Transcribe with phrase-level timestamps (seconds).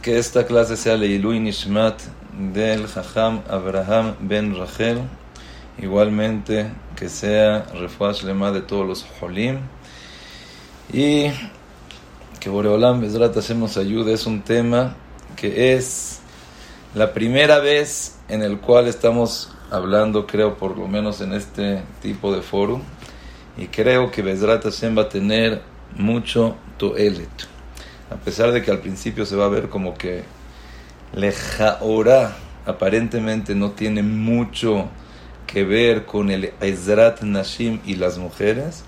[0.00, 2.00] Que esta clase sea Leilui Nishmat
[2.54, 5.00] del Jajam Abraham Ben Rachel,
[5.76, 9.58] igualmente que sea Refuash Lema de todos los Jolim,
[10.92, 11.32] y
[12.38, 14.12] que Boreolam Mesrat Hashem nos ayude.
[14.12, 14.94] Es un tema
[15.34, 16.20] que es
[16.94, 22.32] la primera vez en el cual estamos hablando, creo, por lo menos en este tipo
[22.32, 22.80] de foro,
[23.58, 25.60] y creo que Besrat Hashem va a tener
[25.96, 27.55] mucho toelet
[28.10, 30.22] a pesar de que al principio se va a ver como que
[31.14, 34.88] Lejaora aparentemente no tiene mucho
[35.46, 38.84] que ver con el Ezrat Nashim y las mujeres,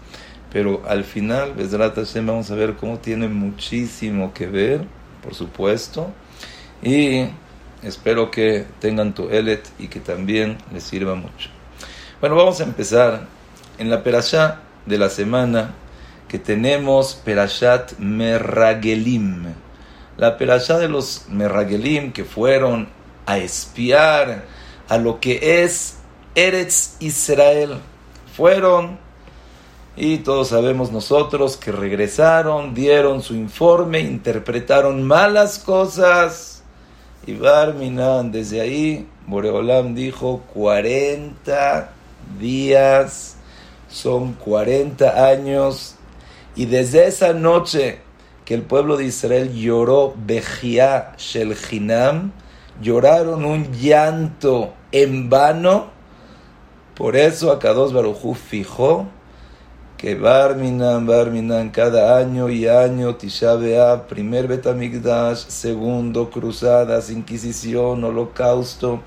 [0.52, 4.84] pero al final, Ezrat Hashem, vamos a ver cómo tiene muchísimo que ver,
[5.22, 6.10] por supuesto,
[6.82, 7.26] y
[7.82, 11.50] espero que tengan tu elet y que también les sirva mucho.
[12.20, 13.26] Bueno, vamos a empezar
[13.78, 15.74] en la perashá de la semana
[16.28, 19.54] que tenemos Perashat Merragelim.
[20.16, 22.88] La Perashat de los Merragelim que fueron
[23.26, 24.44] a espiar
[24.88, 25.96] a lo que es
[26.34, 27.78] Eretz Israel.
[28.36, 28.98] Fueron
[30.00, 36.62] y todos sabemos nosotros que regresaron, dieron su informe, interpretaron malas cosas.
[37.26, 41.90] Y Barminan, desde ahí, Boreolam dijo 40
[42.38, 43.36] días,
[43.90, 45.97] son 40 años
[46.58, 48.00] y desde esa noche
[48.44, 51.54] que el pueblo de Israel lloró Bejia Shel
[52.82, 55.90] lloraron un llanto en vano.
[56.96, 59.06] Por eso Akados Barujú fijó
[59.96, 69.00] que Barminan, Barminan, cada año y año, Tisha B'Av, primer Betamigdash, segundo, cruzadas, inquisición, holocausto,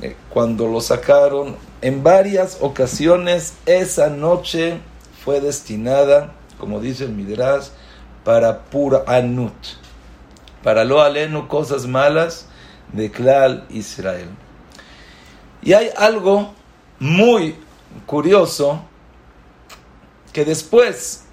[0.00, 4.78] eh, cuando lo sacaron, en varias ocasiones esa noche
[5.24, 7.68] fue destinada como dice el Midrash,
[8.24, 9.54] para pura anut,
[10.62, 12.46] para lo aleno cosas malas
[12.92, 14.28] de Klal Israel.
[15.62, 16.52] Y hay algo
[16.98, 17.56] muy
[18.06, 18.82] curioso
[20.32, 21.24] que después,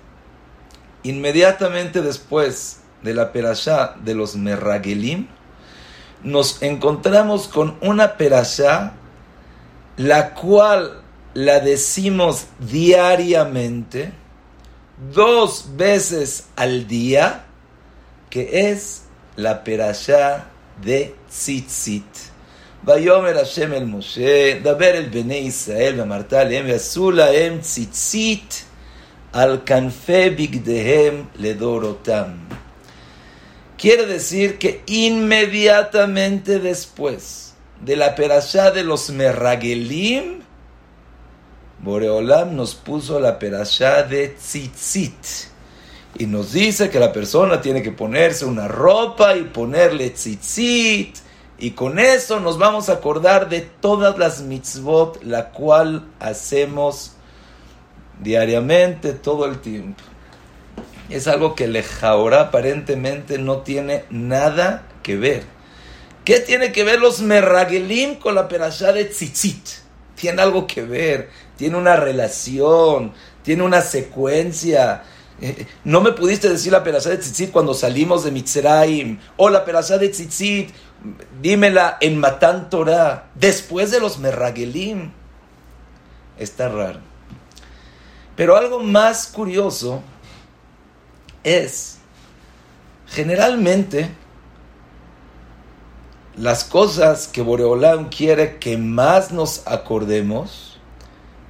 [1.03, 5.27] inmediatamente después de la perashá de los Merragelim,
[6.23, 8.93] nos encontramos con una perashá
[9.97, 11.01] la cual
[11.33, 14.11] la decimos diariamente,
[15.12, 17.44] dos veces al día,
[18.28, 19.02] que es
[19.36, 20.46] la perashá
[20.82, 22.30] de Tzitzit.
[22.84, 28.64] ויאמר השם אל משה, דבר אל בני ישראל ואמרת להם, ועשו להם ציצית
[29.34, 32.30] al כנפי בגדיהם לדורותם.
[33.78, 40.42] Quiere decir que inmediatamente después de la perashá de los Merragelim,
[41.79, 45.53] Boreolam nos puso la perashá de tzitzit.
[46.17, 51.17] Y nos dice que la persona tiene que ponerse una ropa y ponerle tzitzit.
[51.57, 57.13] Y con eso nos vamos a acordar de todas las mitzvot, la cual hacemos
[58.21, 60.03] diariamente, todo el tiempo.
[61.09, 65.43] Es algo que Lejaora aparentemente no tiene nada que ver.
[66.23, 69.67] ¿Qué tiene que ver los merragelim con la perashá de tzitzit?
[70.15, 75.03] Tiene algo que ver tiene una relación, tiene una secuencia.
[75.41, 79.65] Eh, no me pudiste decir la perashá de tzitzit cuando salimos de Mitzrayim, o la
[79.65, 80.71] perashá de tzitzit,
[81.41, 85.11] dímela en Matan Torah, después de los Merragelim.
[86.37, 86.99] Está raro.
[88.35, 90.01] Pero algo más curioso
[91.43, 91.99] es,
[93.07, 94.09] generalmente,
[96.35, 100.74] las cosas que Boreolam quiere que más nos acordemos,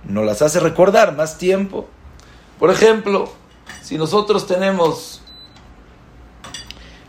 [0.07, 1.87] nos las hace recordar más tiempo.
[2.59, 3.31] Por ejemplo,
[3.81, 5.21] si nosotros tenemos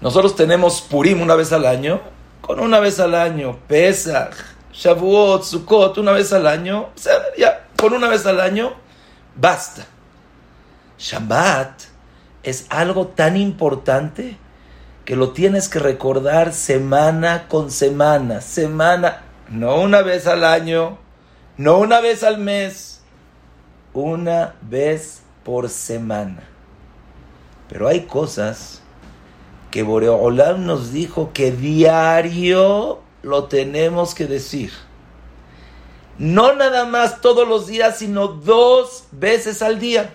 [0.00, 2.00] nosotros tenemos Purim una vez al año,
[2.42, 4.34] con una vez al año, Pesach,
[4.72, 6.90] Shavuot, Sukkot, una vez al año,
[7.38, 8.74] ya, con una vez al año,
[9.34, 9.86] basta.
[10.98, 11.82] Shabbat
[12.42, 14.36] es algo tan importante
[15.06, 20.98] que lo tienes que recordar semana con semana, semana, no una vez al año,
[21.56, 22.95] no una vez al mes,
[23.96, 26.42] una vez por semana.
[27.68, 28.82] Pero hay cosas
[29.70, 34.70] que Boreolam nos dijo que diario lo tenemos que decir.
[36.18, 40.14] No nada más todos los días, sino dos veces al día.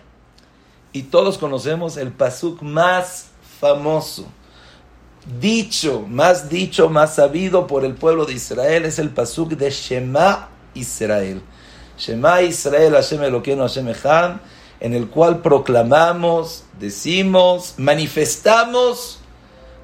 [0.94, 3.30] Y todos conocemos el pasuk más
[3.60, 4.26] famoso,
[5.40, 10.50] dicho, más dicho, más sabido por el pueblo de Israel, es el pasuk de Shema
[10.74, 11.42] Israel.
[12.02, 14.38] Shema Israel Hashem Eloqueno Hashem Echad,
[14.80, 19.20] en el cual proclamamos, decimos, manifestamos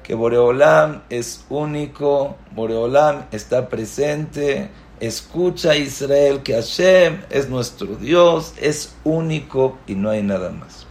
[0.02, 4.68] que Boreolam es único, Boreolam está presente,
[4.98, 10.86] escucha Israel que Hashem es nuestro Dios, es único y no hay nada más.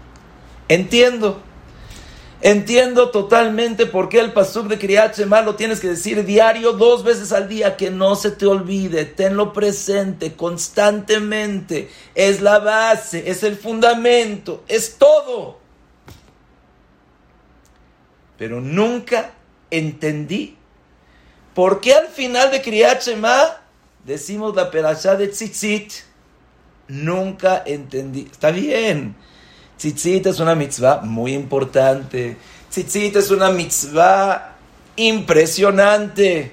[0.69, 1.41] Entiendo,
[2.41, 7.31] entiendo totalmente por qué el pasuk de Kriyat lo tienes que decir diario dos veces
[7.31, 13.57] al día, que no se te olvide, tenlo presente constantemente, es la base, es el
[13.57, 15.59] fundamento, es todo.
[18.37, 19.33] Pero nunca
[19.71, 20.57] entendí
[21.53, 23.61] por qué al final de Kriyat Shema
[24.05, 25.91] decimos la perashá de Tzitzit.
[26.87, 28.27] Nunca entendí.
[28.31, 29.15] Está bien.
[29.77, 32.37] Tzitzit es una mitzvah muy importante.
[32.69, 34.55] Tzitzit es una mitzvah
[34.95, 36.51] impresionante.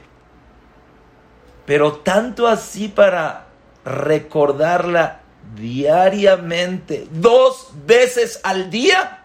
[1.65, 3.47] Pero tanto así para
[3.85, 5.21] recordarla
[5.57, 9.25] diariamente, dos veces al día,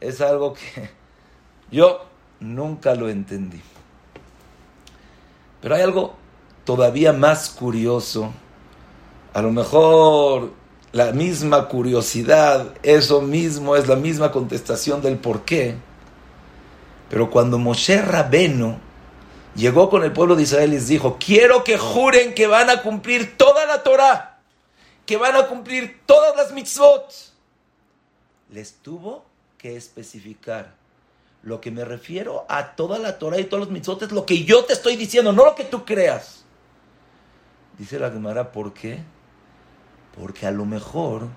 [0.00, 0.90] es algo que
[1.70, 2.06] yo
[2.40, 3.60] nunca lo entendí.
[5.60, 6.14] Pero hay algo
[6.64, 8.32] todavía más curioso.
[9.32, 10.59] A lo mejor
[10.92, 15.76] la misma curiosidad, eso mismo es la misma contestación del por qué.
[17.08, 18.78] Pero cuando Moshe Rabeno
[19.54, 22.82] llegó con el pueblo de Israel y les dijo, quiero que juren que van a
[22.82, 24.40] cumplir toda la Torah,
[25.06, 27.12] que van a cumplir todas las mitzvot,
[28.50, 29.24] les tuvo
[29.58, 30.74] que especificar.
[31.42, 34.44] Lo que me refiero a toda la Torah y todos los mitzvot es lo que
[34.44, 36.44] yo te estoy diciendo, no lo que tú creas.
[37.78, 39.02] Dice la Gemara, ¿por qué?
[40.20, 41.28] Porque a lo mejor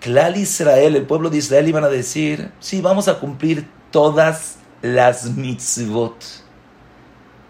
[0.00, 5.26] Clal Israel, el pueblo de Israel, iban a decir, sí, vamos a cumplir todas las
[5.36, 6.16] mitzvot.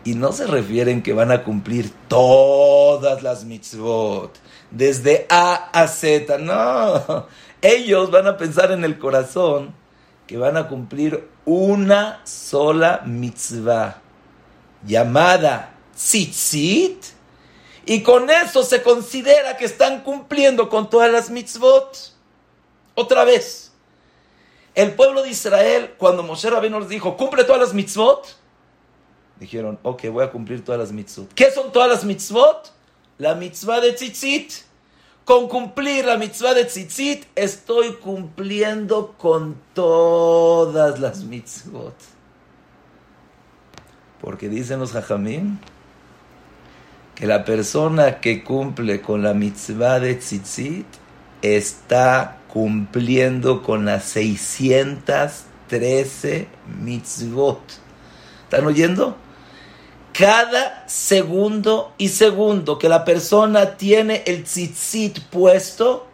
[0.03, 4.37] Y no se refieren que van a cumplir todas las mitzvot,
[4.71, 7.27] desde A a Z, no.
[7.63, 9.75] Ellos van a pensar en el corazón
[10.27, 14.01] que van a cumplir una sola mitzvah,
[14.87, 17.05] llamada tzitzit,
[17.91, 22.15] y con eso se considera que están cumpliendo con todas las mitzvot.
[22.95, 23.73] Otra vez,
[24.77, 28.37] el pueblo de Israel, cuando Moshe Rabbeinu les dijo, cumple todas las mitzvot,
[29.41, 31.35] dijeron, ok, voy a cumplir todas las mitzvot.
[31.35, 32.73] ¿Qué son todas las mitzvot?
[33.19, 34.53] La mitzvah de tzitzit.
[35.25, 41.97] Con cumplir la mitzvah de tzitzit, estoy cumpliendo con todas las mitzvot.
[44.21, 45.59] Porque dicen los hajamim,
[47.21, 50.87] que la persona que cumple con la mitzvah de tzitzit
[51.43, 56.49] está cumpliendo con las 613
[56.83, 57.61] mitzvot.
[58.45, 59.19] ¿Están oyendo?
[60.15, 66.07] Cada segundo y segundo que la persona tiene el tzitzit puesto,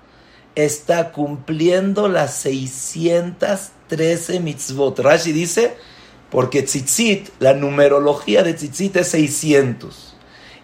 [0.57, 4.99] está cumpliendo las 613 mitzvot.
[4.99, 5.77] Rashi dice,
[6.33, 10.16] porque tzitzit, la numerología de tzitzit es 600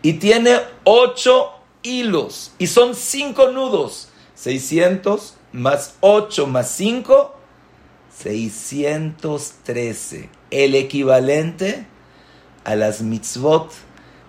[0.02, 1.52] y tiene ocho
[1.82, 4.08] hilos y son cinco nudos.
[4.34, 7.34] 600 más 8 más 5,
[8.16, 10.28] 613.
[10.50, 11.86] El equivalente
[12.64, 13.70] a las mitzvot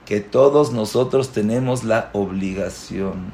[0.06, 3.32] que todos nosotros tenemos la obligación.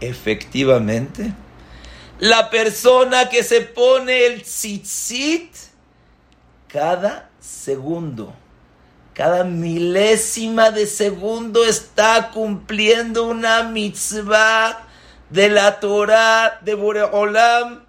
[0.00, 1.32] Efectivamente,
[2.20, 5.50] la persona que se pone el tzitzit
[6.68, 8.32] cada segundo
[9.18, 14.86] cada milésima de segundo está cumpliendo una mitzvah
[15.28, 17.80] de la Torah de Boreolam.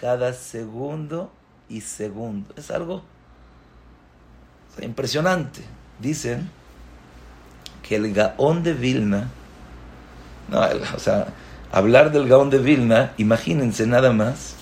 [0.00, 1.32] Cada segundo
[1.68, 2.54] y segundo.
[2.56, 3.02] Es algo
[4.80, 5.64] impresionante.
[5.98, 6.48] Dicen
[7.82, 9.28] que el Gaón de Vilna,
[10.48, 10.60] no,
[10.94, 11.34] o sea,
[11.72, 14.54] hablar del Gaón de Vilna, imagínense nada más,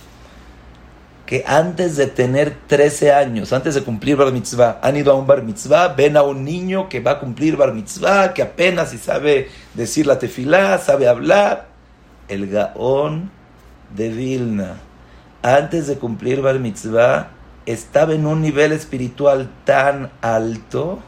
[1.26, 5.26] que antes de tener 13 años, antes de cumplir bar mitzvah, han ido a un
[5.26, 8.98] bar mitzvah, ven a un niño que va a cumplir bar mitzvah, que apenas si
[8.98, 11.66] sabe decir la tefilá, sabe hablar.
[12.28, 13.30] El Gaón
[13.94, 14.76] de Vilna,
[15.42, 17.30] antes de cumplir bar mitzvah,
[17.66, 21.00] estaba en un nivel espiritual tan alto,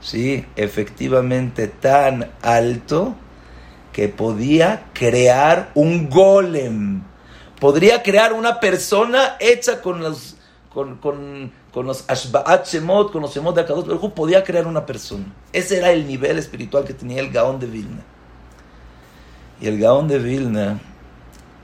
[0.00, 3.14] sí, efectivamente tan alto,
[3.92, 7.02] que podía crear un golem
[7.62, 10.34] podría crear una persona hecha con los
[10.74, 15.26] con, con, los Ashba'at Shemot, con los Shemot de Akadosh Baruch podía crear una persona.
[15.52, 18.02] Ese era el nivel espiritual que tenía el Gaón de Vilna.
[19.60, 20.80] Y el Gaón de Vilna,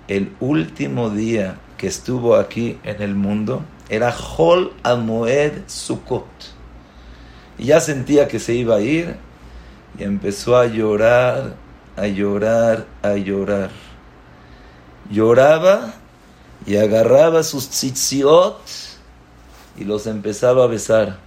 [0.07, 6.29] el último día que estuvo aquí en el mundo, era Hol Amoed Sukkot.
[7.59, 9.17] Y ya sentía que se iba a ir
[9.99, 11.57] y empezó a llorar,
[11.97, 13.88] a llorar, a llorar
[15.11, 15.95] lloraba
[16.67, 18.61] y agarraba sus tzitziot
[19.77, 21.19] y los empezaba a besar.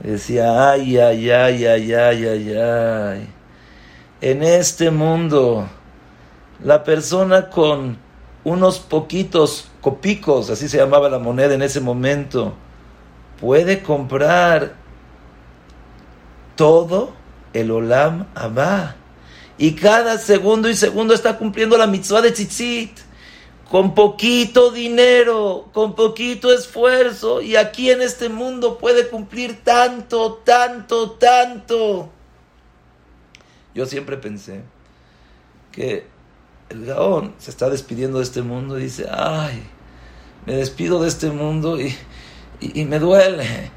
[0.00, 3.28] Decía, ay, ay, ay, ay, ay, ay, ay.
[4.20, 5.68] En este mundo,
[6.62, 7.98] la persona con
[8.44, 12.54] unos poquitos copicos, así se llamaba la moneda en ese momento,
[13.40, 14.74] puede comprar
[16.56, 17.12] todo
[17.52, 18.97] el Olam Abba.
[19.58, 22.92] Y cada segundo y segundo está cumpliendo la mitzvah de tzitzit.
[23.68, 27.42] Con poquito dinero, con poquito esfuerzo.
[27.42, 32.08] Y aquí en este mundo puede cumplir tanto, tanto, tanto.
[33.74, 34.62] Yo siempre pensé
[35.72, 36.06] que
[36.70, 39.62] el Gaón se está despidiendo de este mundo y dice, ay,
[40.46, 41.94] me despido de este mundo y,
[42.60, 43.70] y, me duele.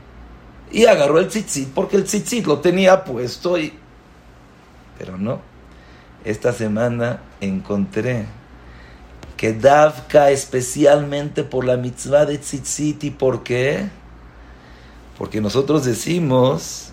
[0.72, 3.74] Y agarró el tzitzit porque el tzitzit lo tenía puesto y...
[4.98, 5.42] Pero no,
[6.26, 8.26] esta semana encontré
[9.38, 13.90] que Davka especialmente por la mitzvah de tzitzit y por qué?
[15.18, 16.92] Porque nosotros decimos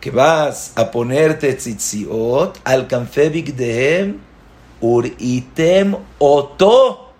[0.00, 4.18] que vas a ponerte tzitziot al kanfebik dehem
[4.80, 7.12] uritem oto.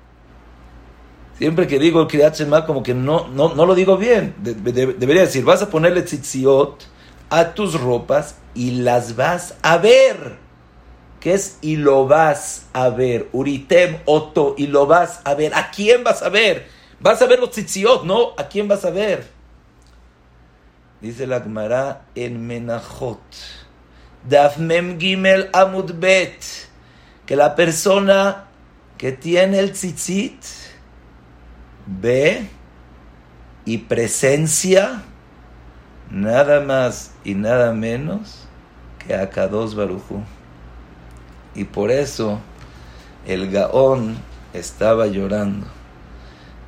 [1.39, 2.37] Siempre que digo el Kriyat
[2.67, 4.35] como que no, no, no lo digo bien.
[4.41, 6.83] debería decir, vas a ponerle tzitziot
[7.31, 10.39] a tus ropas y las vas a ver.
[11.23, 13.29] ¿Qué es y lo vas a ver?
[13.31, 15.55] Uritem oto y lo vas a ver.
[15.55, 16.67] ¿A quién vas a ver?
[16.99, 18.31] Vas a ver los tzitziot, ¿no?
[18.37, 19.29] ¿A quién vas a ver?
[21.01, 23.21] Dice la Gemara en Menachot.
[24.29, 26.43] Daf Mem Gimel Amud Bet.
[27.25, 28.49] Que la persona
[28.99, 30.43] que tiene el tzitzit
[31.87, 32.49] ve
[33.65, 35.05] y presencia
[36.11, 38.49] nada más y nada menos
[39.07, 40.21] que a Kados Baruchu.
[41.55, 42.39] Y por eso
[43.27, 44.17] el Gaón
[44.53, 45.67] estaba llorando,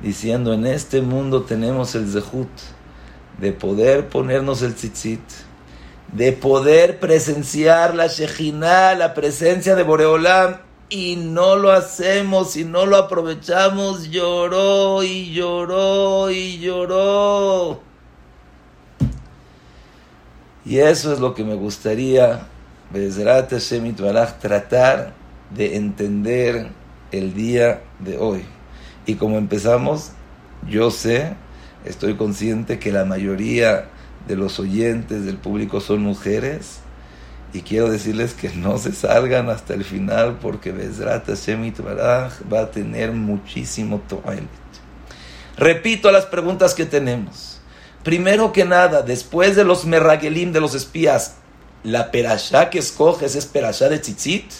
[0.01, 2.49] diciendo: En este mundo tenemos el Zehut
[3.37, 5.21] de poder ponernos el tzitzit,
[6.13, 10.57] de poder presenciar la Shejina, la presencia de Boreolam,
[10.89, 17.81] y no lo hacemos y no lo aprovechamos, lloró y lloró y lloró.
[20.63, 22.47] Y eso es lo que me gustaría,
[24.39, 25.13] tratar
[25.53, 26.67] de entender
[27.11, 28.43] el día de hoy.
[29.05, 30.11] Y como empezamos,
[30.67, 31.35] yo sé
[31.85, 33.89] Estoy consciente que la mayoría
[34.27, 36.79] de los oyentes del público son mujeres
[37.53, 41.71] y quiero decirles que no se salgan hasta el final porque Bezrat Hashem
[42.51, 44.49] va a tener muchísimo toilet.
[45.57, 47.61] Repito las preguntas que tenemos.
[48.03, 51.35] Primero que nada, después de los merragelim de los espías,
[51.85, 54.51] ¿la perashá que escoges es perashá de tzitzit?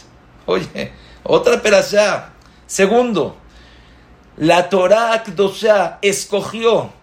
[0.46, 0.92] Oye,
[1.24, 2.34] otra perashá.
[2.68, 3.36] Segundo,
[4.38, 6.94] la Torah Akdosha escogió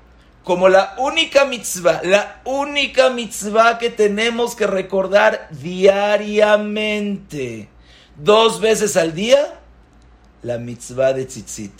[0.45, 7.69] como la única mitzvah, la única mitzvah que tenemos que recordar diariamente,
[8.17, 9.61] dos veces al día,
[10.43, 11.73] la mitzvah de tzitzit.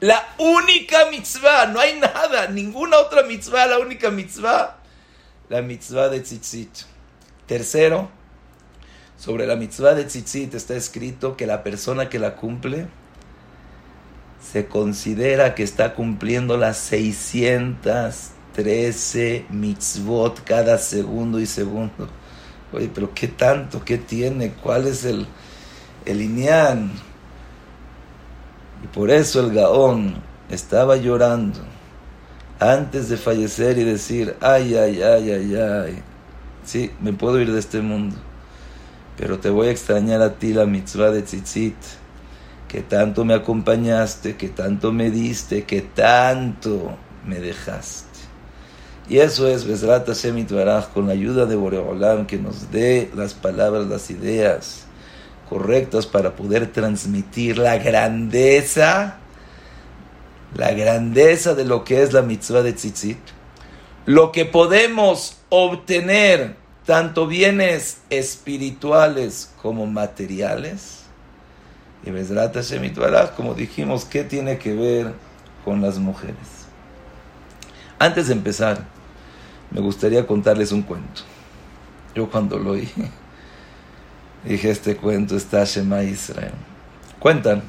[0.00, 4.76] La única mitzvah, no hay nada, ninguna otra mitzvah, la única mitzvah,
[5.48, 6.97] la mitzvah de tzitzit.
[7.48, 8.08] Tercero,
[9.16, 12.88] sobre la mitzvah de tzitzit está escrito que la persona que la cumple,
[14.40, 22.10] se considera que está cumpliendo las 613 mitzvot cada segundo y segundo.
[22.72, 23.82] Oye, pero ¿qué tanto?
[23.82, 24.52] ¿Qué tiene?
[24.52, 25.26] ¿Cuál es el,
[26.04, 26.36] el Y
[28.92, 30.16] por eso el Gaón
[30.50, 31.60] estaba llorando
[32.60, 36.02] antes de fallecer y decir, ay, ay, ay, ay, ay,
[36.68, 38.16] sí, me puedo ir de este mundo,
[39.16, 41.76] pero te voy a extrañar a ti la mitzvah de tzitzit.
[42.68, 48.06] Que tanto me acompañaste, que tanto me diste, que tanto me dejaste.
[49.08, 50.46] Y eso es Besrat Hashem
[50.92, 54.84] con la ayuda de Boreolam, que nos dé las palabras, las ideas
[55.48, 59.16] correctas para poder transmitir la grandeza,
[60.54, 63.37] la grandeza de lo que es la mitzvah de tzitzit,
[64.08, 71.02] lo que podemos obtener, tanto bienes espirituales como materiales,
[72.02, 72.90] y Bezrat Hashem
[73.36, 75.12] como dijimos, ¿qué tiene que ver
[75.62, 76.64] con las mujeres?
[77.98, 78.82] Antes de empezar,
[79.70, 81.20] me gustaría contarles un cuento.
[82.14, 82.88] Yo cuando lo oí,
[84.44, 86.54] dije, este cuento está Shema Israel.
[87.18, 87.62] Cuentan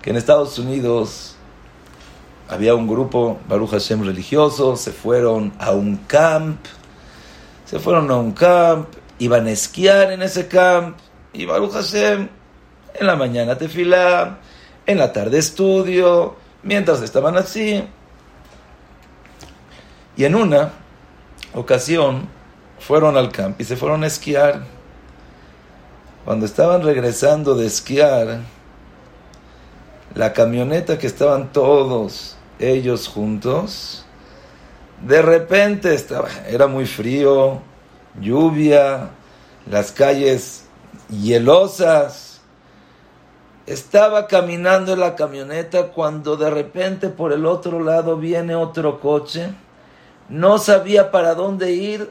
[0.00, 1.36] que en Estados Unidos
[2.48, 6.64] había un grupo, Baruch Hashem religioso, se fueron a un camp,
[7.66, 8.88] se fueron a un camp,
[9.18, 10.96] iban a esquiar en ese camp,
[11.34, 12.28] y Baruch Hashem
[12.94, 14.38] en la mañana tefilá,
[14.86, 17.84] en la tarde estudio, mientras estaban así.
[20.16, 20.72] Y en una
[21.54, 22.28] ocasión
[22.80, 24.64] fueron al campo y se fueron a esquiar.
[26.24, 28.40] Cuando estaban regresando de esquiar,
[30.14, 34.04] la camioneta que estaban todos ellos juntos,
[35.06, 37.60] de repente estaba, era muy frío,
[38.20, 39.10] lluvia,
[39.70, 40.64] las calles
[41.08, 42.40] hielosas.
[43.66, 49.50] Estaba caminando en la camioneta cuando de repente por el otro lado viene otro coche.
[50.28, 52.10] No sabía para dónde ir.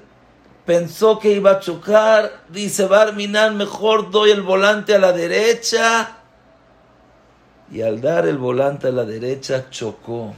[0.65, 2.43] Pensó que iba a chocar.
[2.49, 6.16] Dice Barminan, mejor doy el volante a la derecha.
[7.71, 10.33] Y al dar el volante a la derecha chocó.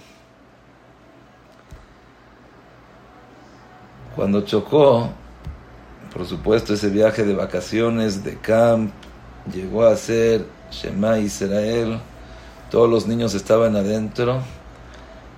[4.16, 5.10] Cuando chocó,
[6.14, 8.92] por supuesto, ese viaje de vacaciones, de camp,
[9.54, 12.00] llegó a ser Shema Israel.
[12.72, 14.42] Todos los niños estaban adentro.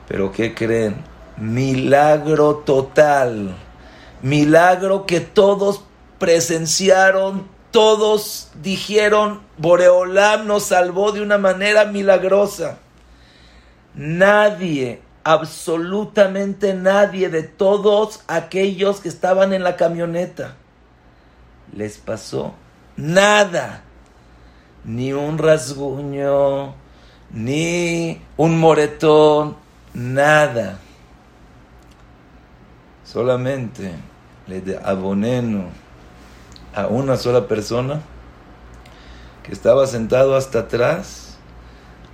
[0.08, 0.96] Pero ¿qué creen?
[1.38, 3.56] Milagro total.
[4.22, 5.84] Milagro que todos
[6.20, 12.78] presenciaron, todos dijeron, Boreolam nos salvó de una manera milagrosa.
[13.96, 20.56] Nadie absolutamente nadie de todos aquellos que estaban en la camioneta
[21.76, 22.54] les pasó
[22.98, 23.84] nada,
[24.84, 26.74] ni un rasguño,
[27.32, 29.56] ni un moretón,
[29.94, 30.80] nada.
[33.04, 33.92] Solamente
[34.48, 35.66] le aboneno
[36.74, 38.02] a una sola persona
[39.44, 41.32] que estaba sentado hasta atrás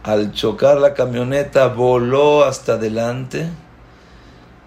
[0.07, 3.49] al chocar la camioneta voló hasta adelante.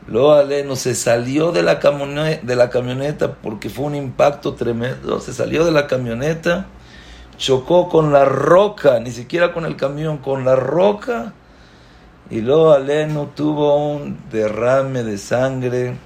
[0.07, 5.19] Lo aleno se salió de la, camioneta, de la camioneta porque fue un impacto tremendo.
[5.21, 6.67] Se salió de la camioneta,
[7.39, 11.33] chocó con la roca, ni siquiera con el camión, con la roca.
[12.29, 15.97] Y lo aleno tuvo un derrame de sangre,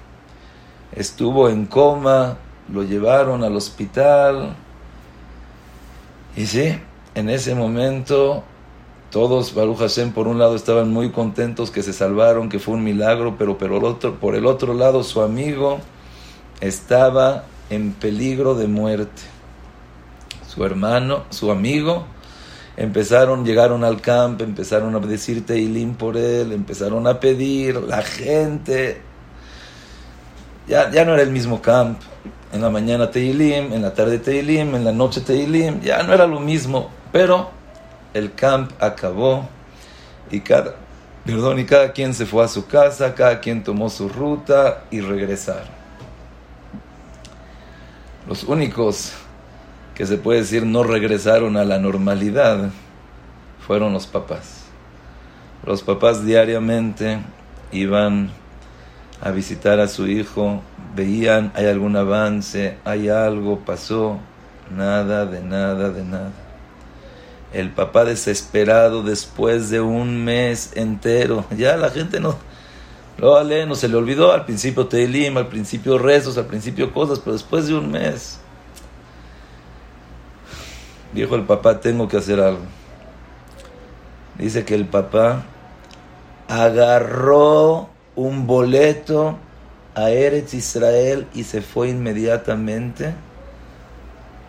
[0.92, 2.36] estuvo en coma,
[2.72, 4.54] lo llevaron al hospital.
[6.36, 6.78] Y sí,
[7.14, 8.42] en ese momento
[9.14, 12.82] todos, Baruch Hashem, por un lado estaban muy contentos que se salvaron, que fue un
[12.82, 15.78] milagro, pero, pero por el otro lado su amigo
[16.60, 19.22] estaba en peligro de muerte.
[20.48, 22.06] Su hermano, su amigo,
[22.76, 29.00] empezaron, llegaron al campo, empezaron a decir Teilim por él, empezaron a pedir, la gente,
[30.66, 32.00] ya, ya no era el mismo camp.
[32.52, 36.26] En la mañana Teilim, en la tarde Teilim, en la noche Teilim, ya no era
[36.26, 37.50] lo mismo, pero
[38.12, 39.48] el camp acabó
[40.30, 40.76] y cada,
[41.26, 45.00] perdón, y cada quien se fue a su casa, cada quien tomó su ruta y
[45.00, 45.74] regresaron.
[48.28, 49.12] Los únicos
[49.94, 52.70] que se puede decir no regresaron a la normalidad
[53.66, 54.64] fueron los papás.
[55.64, 57.20] Los papás diariamente
[57.72, 58.30] iban
[59.24, 60.60] a visitar a su hijo,
[60.94, 64.18] veían, hay algún avance, hay algo, pasó,
[64.70, 66.30] nada, de nada, de nada.
[67.54, 71.46] El papá desesperado después de un mes entero.
[71.56, 72.36] Ya la gente no,
[73.16, 74.30] lo vale, no se le olvidó.
[74.32, 78.40] Al principio Teilim, al principio rezos, al principio cosas, pero después de un mes.
[81.14, 82.64] Dijo el papá, tengo que hacer algo.
[84.36, 85.44] Dice que el papá
[86.48, 89.38] agarró un boleto
[89.94, 93.14] a Eretz Israel y se fue inmediatamente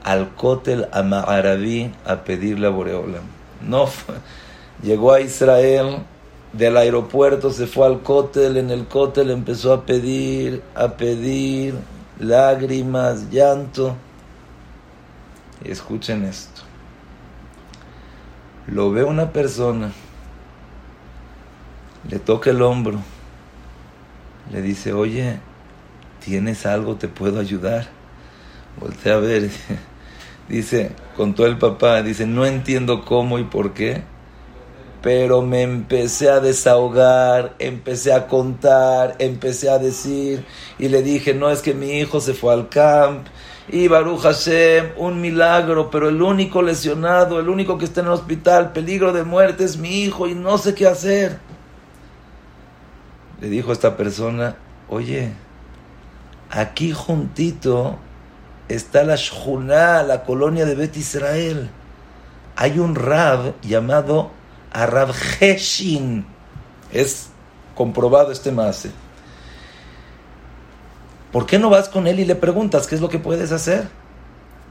[0.03, 3.19] al Kotel Ma'araví a pedirle a Boreola.
[3.67, 3.87] No
[4.83, 5.97] llegó a Israel,
[6.53, 11.75] del aeropuerto se fue al Kotel, en el Kotel empezó a pedir, a pedir,
[12.19, 13.95] lágrimas, llanto.
[15.63, 16.61] Escuchen esto.
[18.67, 19.91] Lo ve una persona,
[22.09, 22.99] le toca el hombro,
[24.51, 25.39] le dice, oye,
[26.23, 26.95] ¿tienes algo?
[26.95, 27.87] ¿Te puedo ayudar?
[28.79, 29.49] Voltea a ver.
[30.49, 34.03] Dice, contó el papá, dice, no entiendo cómo y por qué,
[35.01, 40.45] pero me empecé a desahogar, empecé a contar, empecé a decir,
[40.77, 43.25] y le dije, no es que mi hijo se fue al camp,
[43.67, 48.13] y Baruch Hashem, un milagro, pero el único lesionado, el único que está en el
[48.13, 51.39] hospital, peligro de muerte, es mi hijo y no sé qué hacer.
[53.45, 54.55] Le dijo esta persona,
[54.89, 55.31] oye,
[56.49, 57.95] aquí juntito
[58.69, 61.69] está la Shchuná, la colonia de Bet Israel.
[62.55, 64.31] Hay un Rab llamado
[64.71, 66.25] Arab Heshin.
[66.91, 67.27] Es
[67.75, 68.89] comprobado este mase.
[71.31, 73.87] ¿Por qué no vas con él y le preguntas qué es lo que puedes hacer?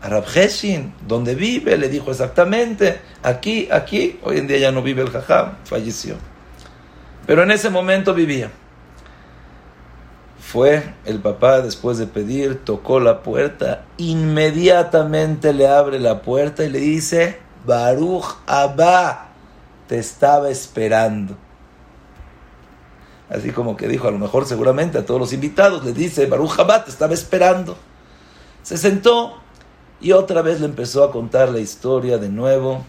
[0.03, 1.79] a Rabjeshin, ¿dónde vive?
[1.79, 4.19] Le dijo exactamente, aquí, aquí.
[4.25, 6.17] Hoy en día ya no vive el jajam, falleció.
[7.25, 8.51] Pero en ese momento vivía.
[10.55, 16.71] Fue el papá después de pedir, tocó la puerta, inmediatamente le abre la puerta y
[16.71, 19.31] le dice, Baruch Abba,
[19.89, 21.37] te estaba esperando.
[23.29, 26.61] Así como que dijo, a lo mejor seguramente a todos los invitados, le dice, Baruch
[26.61, 27.77] Abba, te estaba esperando.
[28.63, 29.41] Se sentó,
[30.01, 32.85] y otra vez le empezó a contar la historia de nuevo.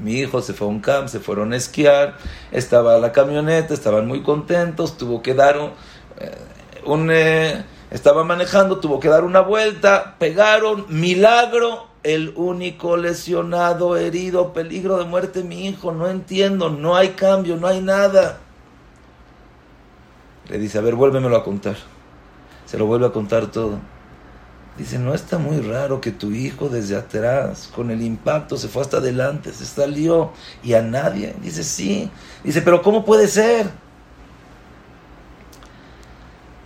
[0.00, 2.16] Mi hijo se fue a un camp, se fueron a esquiar,
[2.50, 5.70] estaba la camioneta, estaban muy contentos, tuvo que dar un...
[6.18, 6.54] Eh,
[7.10, 14.98] eh, estaba manejando, tuvo que dar una vuelta, pegaron, milagro, el único lesionado, herido, peligro
[14.98, 18.38] de muerte, mi hijo, no entiendo, no hay cambio, no hay nada.
[20.48, 21.76] Le dice, a ver, vuélvemelo a contar.
[22.66, 23.80] Se lo vuelve a contar todo.
[24.78, 28.82] Dice, no está muy raro que tu hijo desde atrás, con el impacto, se fue
[28.82, 31.34] hasta adelante, se salió y a nadie.
[31.40, 32.10] Dice, sí.
[32.44, 33.70] Dice, pero ¿cómo puede ser?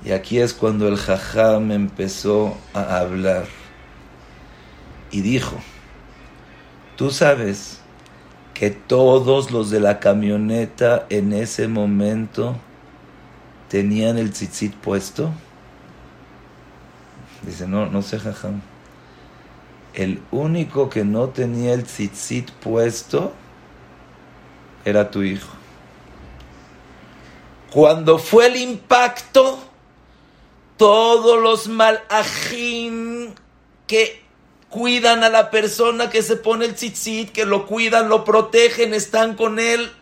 [0.04, 3.46] Y aquí es cuando el jajam empezó a hablar
[5.10, 5.56] y dijo,
[6.96, 7.80] tú sabes
[8.54, 12.56] que todos los de la camioneta en ese momento
[13.68, 15.32] tenían el tzitzit puesto.
[17.42, 18.60] Dice, no, no sé, jajam.
[19.92, 23.32] El único que no tenía el tzitzit puesto
[24.84, 25.48] era tu hijo.
[27.70, 29.69] Cuando fue el impacto,
[30.80, 33.34] todos los malajim
[33.86, 34.22] que
[34.70, 39.34] cuidan a la persona que se pone el tzitzit, que lo cuidan, lo protegen, están
[39.34, 39.92] con él,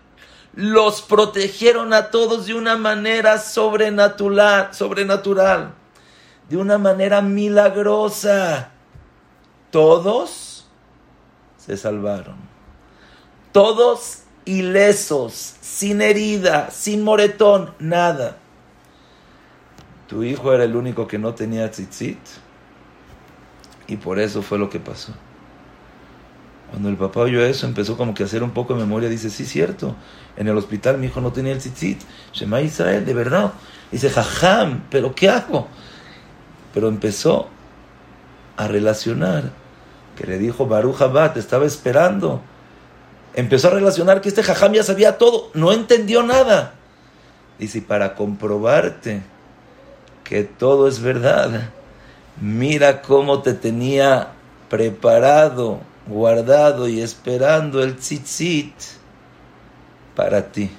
[0.55, 5.75] los protegieron a todos de una manera sobrenatural, sobrenatural
[6.49, 8.71] de una manera milagrosa.
[9.73, 10.65] Todos
[11.57, 12.37] se salvaron.
[13.51, 18.37] Todos ilesos, sin herida, sin moretón, nada.
[20.09, 22.19] Tu hijo era el único que no tenía tzitzit.
[23.87, 25.13] Y por eso fue lo que pasó.
[26.71, 29.09] Cuando el papá oyó eso, empezó como que a hacer un poco de memoria.
[29.09, 29.95] Dice, sí, cierto.
[30.37, 32.01] En el hospital mi hijo no tenía el tzitzit.
[32.33, 33.53] Shema Israel, de verdad.
[33.93, 35.69] Dice, jajam, pero ¿qué hago?
[36.79, 37.49] pero empezó
[38.57, 39.51] a relacionar,
[40.17, 42.41] que le dijo Baruch Abad, te estaba esperando.
[43.35, 46.75] Empezó a relacionar que este jajam ya sabía todo, no entendió nada.
[47.59, 49.23] Dice, para comprobarte
[50.29, 51.71] que todo es verdad,
[52.41, 54.29] mira cómo te tenía
[54.69, 58.75] preparado, guardado y esperando el tzitzit
[60.15, 60.71] para ti.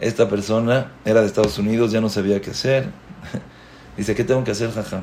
[0.00, 2.88] Esta persona era de Estados Unidos, ya no sabía qué hacer
[3.96, 5.02] Dice, ¿qué tengo que hacer, jajam?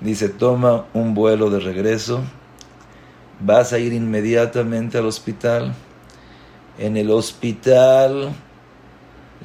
[0.00, 2.20] Dice, toma un vuelo de regreso,
[3.40, 5.74] vas a ir inmediatamente al hospital.
[6.78, 8.32] En el hospital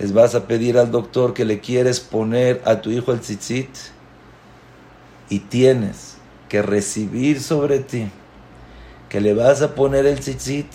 [0.02, 3.70] les vas a pedir al doctor que le quieres poner a tu hijo el tzitzit.
[5.30, 6.18] Y tienes
[6.50, 8.10] que recibir sobre ti
[9.10, 10.66] que le vas a poner el tzitzit.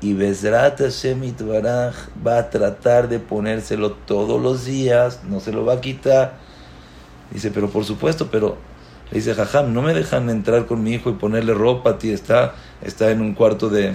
[0.00, 1.32] Y Bezrat Hashem
[2.26, 6.38] va a tratar de ponérselo todos los días, no se lo va a quitar.
[7.30, 8.56] Dice, pero por supuesto, pero
[9.12, 12.10] le dice, jajam, no me dejan entrar con mi hijo y ponerle ropa a ti,
[12.10, 13.94] está, está en un cuarto de,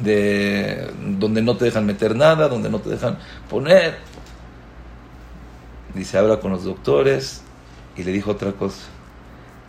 [0.00, 3.96] de donde no te dejan meter nada, donde no te dejan poner.
[5.94, 7.42] Dice, habla con los doctores
[7.96, 8.86] y le dijo otra cosa.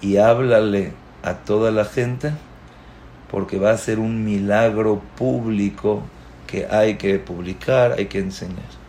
[0.01, 2.31] Y háblale a toda la gente
[3.29, 6.03] porque va a ser un milagro público
[6.45, 8.82] que hay que publicar, hay que enseñar.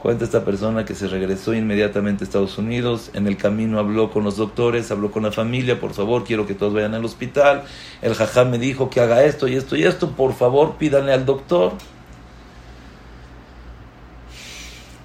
[0.00, 4.22] Cuenta esta persona que se regresó inmediatamente a Estados Unidos, en el camino habló con
[4.22, 7.64] los doctores, habló con la familia, por favor, quiero que todos vayan al hospital.
[8.00, 11.26] El jajá me dijo que haga esto y esto y esto, por favor, pídanle al
[11.26, 11.72] doctor.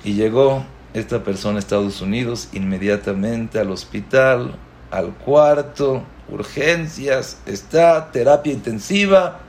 [0.04, 4.56] Y llegó esta persona a Estados Unidos inmediatamente al hospital,
[4.92, 9.40] al cuarto, urgencias, está, terapia intensiva,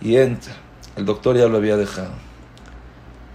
[0.00, 0.54] y entra.
[0.96, 2.31] El doctor ya lo había dejado.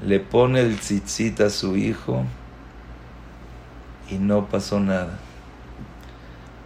[0.05, 2.23] Le pone el tzitzit a su hijo
[4.09, 5.19] y no pasó nada.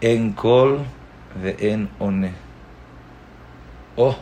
[0.02, 0.80] En col
[1.42, 2.34] de en one.
[3.96, 4.16] Oh,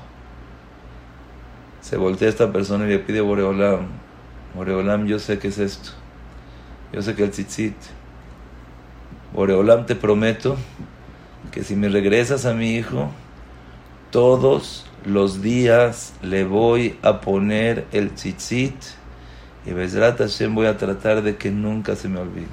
[1.81, 3.87] se voltea esta persona y le pide Boreolam,
[4.55, 5.91] Boreolam, yo sé qué es esto.
[6.93, 7.75] Yo sé que el tzitzit.
[9.33, 10.57] Boreolam, te prometo
[11.51, 13.09] que si me regresas a mi hijo,
[14.11, 18.98] todos los días le voy a poner el tzitzit
[19.65, 22.47] y Bezrat Hashem voy a tratar de que nunca se me olvide.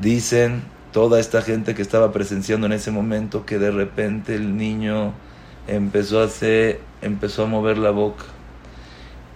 [0.00, 5.12] Dicen toda esta gente que estaba presenciando en ese momento que de repente el niño
[5.66, 8.24] empezó a hacer, empezó a mover la boca,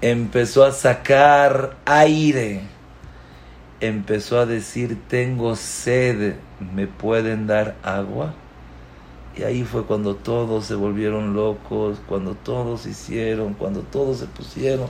[0.00, 2.62] empezó a sacar aire,
[3.80, 6.34] empezó a decir tengo sed,
[6.74, 8.34] ¿me pueden dar agua?
[9.36, 14.88] Y ahí fue cuando todos se volvieron locos, cuando todos hicieron, cuando todos se pusieron.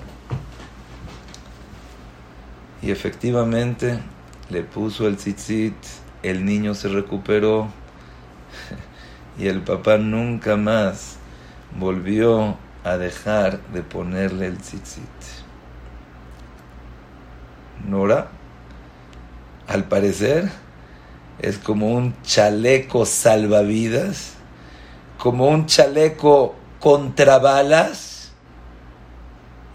[2.83, 3.99] Y efectivamente
[4.51, 5.75] le puso el tzitzit,
[6.23, 7.69] el niño se recuperó
[9.39, 11.17] y el papá nunca más
[11.79, 15.05] volvió a dejar de ponerle el tzitzit.
[17.87, 18.29] Nora,
[19.67, 20.51] al parecer,
[21.39, 24.39] es como un chaleco salvavidas
[25.19, 28.33] como un chaleco contra balas.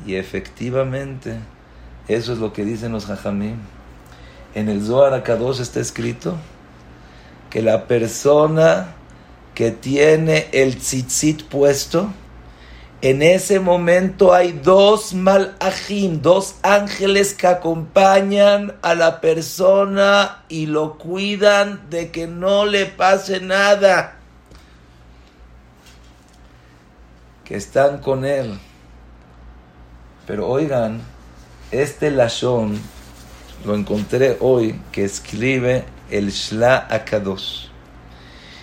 [0.06, 1.38] Y efectivamente,
[2.08, 3.58] eso es lo que dicen los jajamim.
[4.56, 6.38] En el Zohar Akadosh está escrito
[7.50, 8.96] que la persona
[9.56, 12.12] que tiene el tzitzit puesto,
[13.02, 20.98] en ese momento hay dos malajim, dos ángeles que acompañan a la persona y lo
[20.98, 24.20] cuidan de que no le pase nada.
[27.44, 28.58] que están con él.
[30.26, 31.02] Pero oigan,
[31.82, 32.80] este Lashon
[33.66, 37.72] lo encontré hoy que escribe el Shla Akados.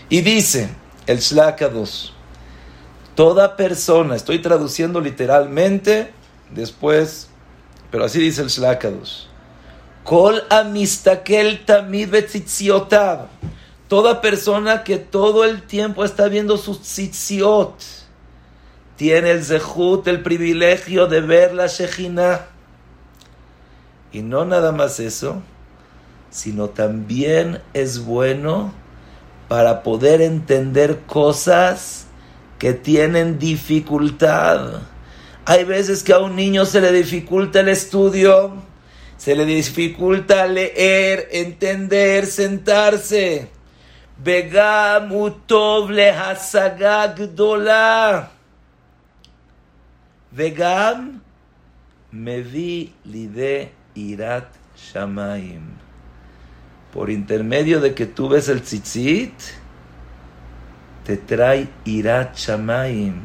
[0.09, 0.69] Y dice
[1.07, 2.15] el Shla Akados,
[3.15, 6.13] toda persona, estoy traduciendo literalmente
[6.51, 7.29] después,
[7.91, 9.29] pero así dice el Shla Akados.
[10.05, 12.15] Kol amistakel tamid
[13.89, 18.01] Toda persona que todo el tiempo está viendo sus tzitziot
[19.01, 22.49] tiene el zehut, el privilegio de ver la Shejina.
[24.13, 25.43] Y no nada más eso,
[26.31, 28.73] sino también es bueno
[29.49, 32.07] para poder entender cosas
[32.59, 34.83] que tienen dificultad.
[35.45, 38.53] Hay veces que a un niño se le dificulta el estudio,
[39.17, 43.49] se le dificulta leer, entender, sentarse.
[44.23, 45.09] Vegam
[52.13, 55.63] vi lide irat shamaim.
[56.93, 59.33] Por intermedio de que tú ves el tzitzit,
[61.05, 63.21] te trae irat shamaim.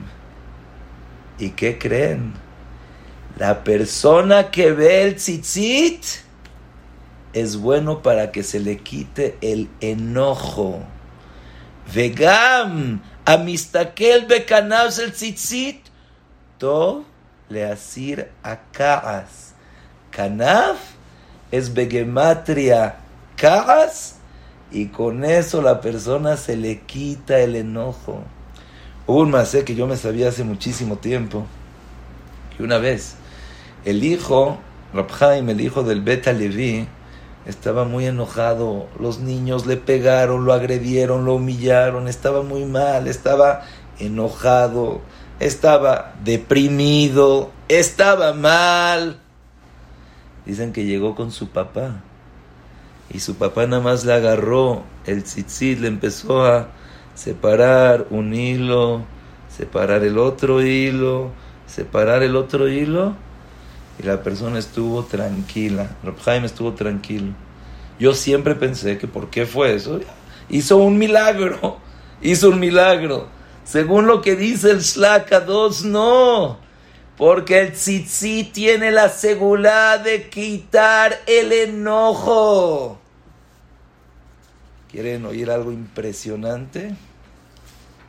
[1.40, 2.34] ¿Y qué creen?
[3.38, 6.06] La persona que ve el tzitzit
[7.34, 10.84] es bueno para que se le quite el enojo.
[11.94, 15.82] Vegam, amistakel bekanavs el tzitzit,
[17.50, 19.55] le asir akaas.
[20.16, 20.78] Kanaf
[21.52, 22.98] es begematria
[23.36, 24.16] kaas
[24.72, 28.24] y con eso la persona se le quita el enojo.
[29.08, 31.46] un más que yo me sabía hace muchísimo tiempo
[32.56, 33.16] que una vez
[33.84, 34.58] el hijo,
[34.94, 36.88] Rabhaim, el hijo del Beta Levi,
[37.46, 38.88] estaba muy enojado.
[39.00, 43.64] Los niños le pegaron, lo agredieron, lo humillaron, estaba muy mal, estaba
[44.00, 45.02] enojado
[45.40, 49.20] estaba deprimido, estaba mal.
[50.46, 52.02] Dicen que llegó con su papá
[53.10, 56.70] y su papá nada más le agarró el tzitzit, le empezó a
[57.14, 59.04] separar un hilo,
[59.50, 61.32] separar el otro hilo,
[61.66, 63.16] separar el otro hilo
[64.00, 65.96] y la persona estuvo tranquila.
[66.04, 67.34] Rob estuvo tranquilo.
[68.00, 70.00] Yo siempre pensé que por qué fue eso.
[70.50, 71.78] Hizo un milagro,
[72.22, 73.28] hizo un milagro.
[73.64, 76.65] Según lo que dice el Shlaka 2, no.
[77.18, 83.00] Porque el tzitzi tiene la seguridad de quitar el enojo.
[84.92, 86.96] ¿Quieren oír algo impresionante?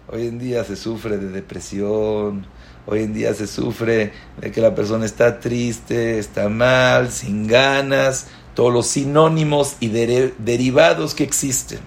[0.08, 2.46] Hoy en día se sufre de depresión,
[2.86, 8.28] hoy en día se sufre de que la persona está triste, está mal, sin ganas,
[8.54, 11.80] todos los sinónimos y derivados que existen.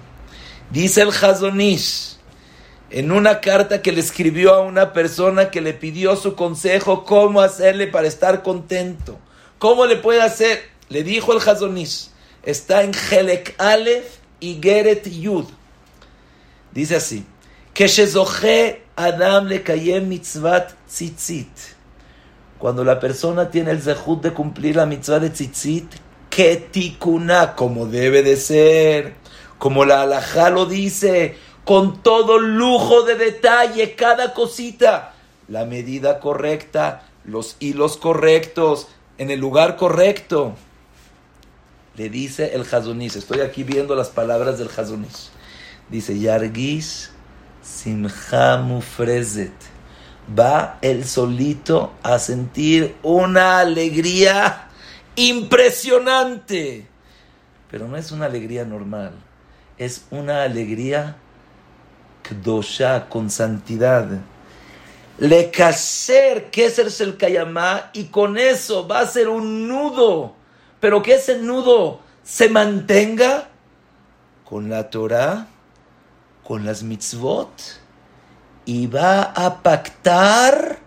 [0.70, 2.19] Dice el Hazonish,
[2.90, 7.42] en una carta que le escribió a una persona que le pidió su consejo cómo
[7.42, 9.20] hacerle para estar contento.
[9.60, 10.62] ¿Cómo le puede hacer?
[10.90, 12.10] Le dijo el Hazonish.
[12.44, 15.46] Está en Helek Aleph y Geret Yud.
[16.72, 17.26] Dice así.
[17.74, 17.88] Que
[18.96, 21.48] Adam le kayem mitzvat tzitzit.
[22.58, 25.94] Cuando la persona tiene el zehut de cumplir la mitzvah de tzitzit,
[26.30, 29.14] que tikuna, como debe de ser,
[29.58, 31.38] como la alajá lo dice,
[31.70, 35.14] con todo lujo de detalle, cada cosita,
[35.48, 38.88] la medida correcta, los hilos correctos,
[39.20, 40.56] en el lugar correcto.
[41.96, 45.30] Le dice el Hazunish, estoy aquí viendo las palabras del Hazunish.
[45.90, 47.12] Dice, Yargish
[47.62, 49.54] Simcha Mufrezet.
[50.36, 54.70] Va él solito a sentir una alegría
[55.16, 56.88] impresionante.
[57.70, 59.12] Pero no es una alegría normal,
[59.78, 61.18] es una alegría
[62.30, 64.08] kdosha, con santidad.
[65.18, 70.36] Le kaser, que es el kayamá, y con eso va a ser un nudo,
[70.80, 73.50] pero que ese nudo se mantenga
[74.46, 75.48] con la Torah,
[76.44, 77.50] con las mitzvot,
[78.66, 80.80] y va a pactar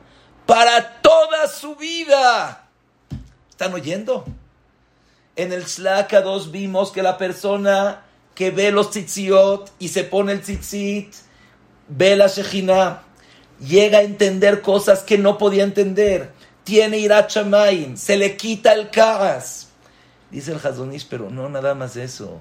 [0.47, 2.69] para toda su vida.
[3.51, 4.25] ¿Están oyendo?
[5.37, 8.03] En el Slaka 2 vimos que la persona
[8.35, 11.15] que ve los tzitziot y se pone el tzitzit,
[11.97, 13.03] ve la Shejina,
[13.61, 16.33] llega a entender cosas que no podía entender,
[16.65, 19.69] tiene irachamayim, se le quita el caras.
[20.31, 22.39] Dice el Hazonish, pero no nada más eso.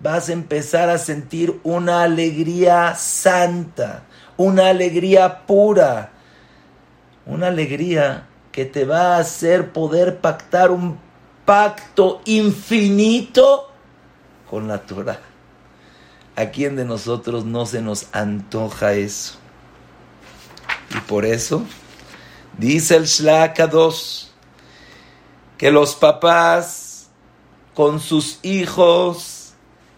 [0.00, 4.04] Vas a empezar a sentir una alegría santa,
[4.36, 6.12] una alegría pura,
[7.26, 10.98] una alegría que te va a hacer poder pactar un
[11.44, 13.70] pacto infinito
[14.48, 15.31] con la Torah.
[16.34, 19.34] ¿A quién de nosotros no se nos antoja eso?
[20.94, 21.62] Y por eso
[22.58, 24.32] dice el Shlaka 2
[25.58, 27.08] que los papás
[27.74, 29.52] con sus hijos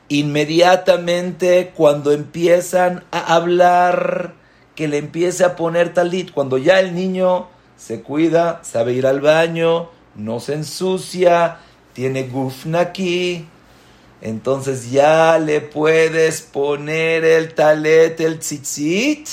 [0.09, 4.35] inmediatamente cuando empiezan a hablar
[4.75, 9.21] que le empiece a poner talit, cuando ya el niño se cuida, sabe ir al
[9.21, 11.59] baño, no se ensucia,
[11.93, 13.47] tiene gufnaki,
[14.25, 19.29] entonces ya le puedes poner el talet, el tzitzit.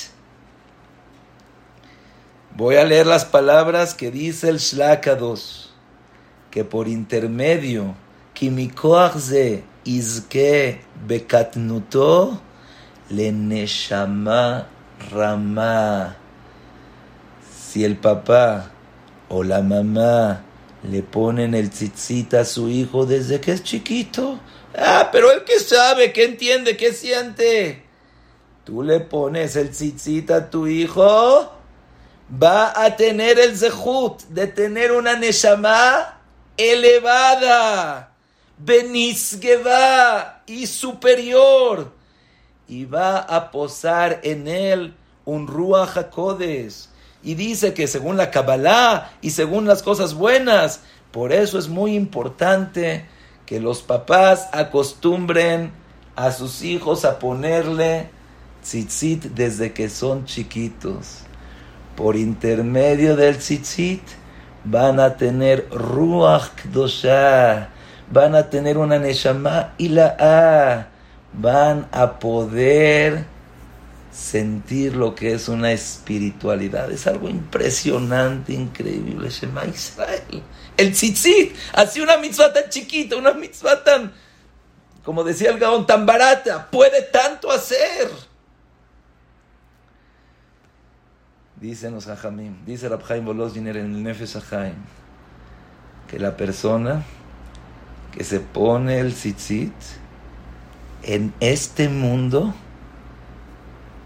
[2.57, 5.73] Voy a leer las palabras que dice el Shlaka 2,
[6.51, 7.95] que por intermedio,
[8.33, 12.41] kimikoachze izke bekatnuto
[13.11, 14.67] le neshama
[15.09, 16.17] rama
[17.49, 18.71] si el papá
[19.29, 20.43] o la mamá
[20.83, 24.37] le ponen el tzitzit a su hijo desde que es chiquito,
[24.77, 27.83] ah, pero él que sabe, que entiende, que siente.
[28.63, 31.51] Tú le pones el tzitzit a tu hijo,
[32.41, 36.19] va a tener el zehut de tener una neshama
[36.57, 38.13] elevada,
[38.57, 41.91] benisgeva y superior,
[42.67, 44.93] y va a posar en él
[45.25, 45.97] un ruach
[47.23, 50.81] y dice que según la Kabbalah y según las cosas buenas,
[51.11, 53.05] por eso es muy importante
[53.45, 55.71] que los papás acostumbren
[56.15, 58.09] a sus hijos a ponerle
[58.63, 61.19] tzitzit desde que son chiquitos.
[61.95, 64.03] Por intermedio del tzitzit
[64.63, 67.69] van a tener ruach kdosha,
[68.11, 70.87] van a tener una neshama y la
[71.33, 73.25] van a poder
[74.11, 76.91] sentir lo que es una espiritualidad.
[76.91, 79.29] Es algo impresionante, increíble.
[79.29, 80.43] Shema Israel.
[80.77, 84.11] El tzitzit, así una mitzvah tan chiquita, una mitzvah tan,
[85.03, 88.09] como decía el Gaón, tan barata, puede tanto hacer.
[91.57, 94.73] Dicen los hajamim, dice Rabhaim Bolosdiner en el Nefesh Hachaim,
[96.07, 97.03] que la persona
[98.11, 99.73] que se pone el tzitzit
[101.03, 102.53] en este mundo,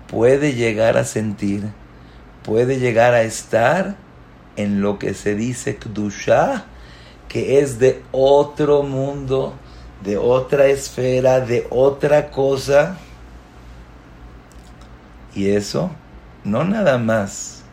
[0.07, 1.63] puede llegar a sentir,
[2.43, 3.95] puede llegar a estar
[4.55, 6.65] en lo que se dice Kdusha,
[7.27, 9.53] que es de otro mundo,
[10.03, 12.97] de otra esfera, de otra cosa.
[15.33, 15.91] Y eso
[16.43, 17.63] no nada más,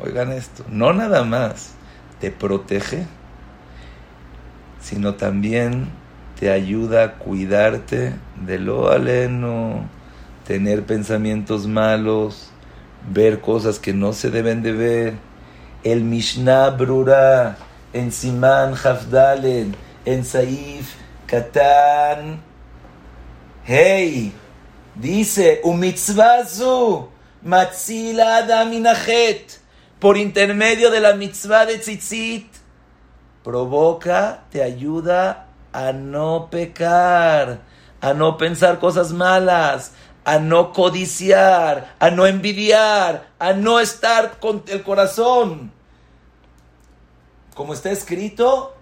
[0.00, 1.72] oigan esto, no nada más
[2.20, 3.06] te protege,
[4.80, 5.88] sino también
[6.38, 9.88] te ayuda a cuidarte de lo aleno
[10.46, 12.50] tener pensamientos malos,
[13.12, 15.14] ver cosas que no se deben de ver.
[15.84, 17.56] El Mishnah Brura
[17.92, 20.94] en Siman Hafdalen, en Saif
[21.26, 22.40] Katan.
[23.64, 24.32] Hey,
[24.94, 27.08] dice, umitzvazu
[27.42, 29.60] matzila adaminachet,
[29.98, 32.46] por intermedio de la mitzvah de tzitzit,
[33.42, 37.60] provoca, te ayuda a no pecar,
[38.00, 39.92] a no pensar cosas malas,
[40.24, 45.72] a no codiciar, a no envidiar, a no estar con el corazón.
[47.54, 48.76] Como está escrito.